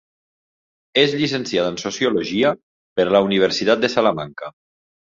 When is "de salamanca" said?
3.87-4.57